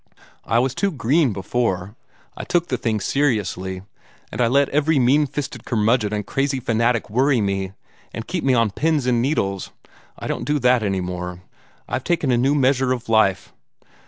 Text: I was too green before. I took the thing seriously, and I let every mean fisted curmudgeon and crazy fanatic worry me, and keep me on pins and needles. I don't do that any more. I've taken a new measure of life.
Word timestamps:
I 0.45 0.57
was 0.57 0.73
too 0.73 0.89
green 0.89 1.31
before. 1.31 1.93
I 2.35 2.43
took 2.43 2.69
the 2.69 2.77
thing 2.79 2.99
seriously, 2.99 3.83
and 4.31 4.41
I 4.41 4.47
let 4.47 4.67
every 4.69 4.97
mean 4.97 5.27
fisted 5.27 5.63
curmudgeon 5.63 6.11
and 6.11 6.25
crazy 6.25 6.59
fanatic 6.59 7.07
worry 7.11 7.39
me, 7.39 7.73
and 8.11 8.25
keep 8.25 8.43
me 8.43 8.55
on 8.55 8.71
pins 8.71 9.05
and 9.05 9.21
needles. 9.21 9.69
I 10.17 10.25
don't 10.25 10.43
do 10.45 10.57
that 10.57 10.81
any 10.81 11.01
more. 11.01 11.43
I've 11.87 12.03
taken 12.03 12.31
a 12.31 12.35
new 12.39 12.55
measure 12.55 12.91
of 12.91 13.09
life. 13.09 13.53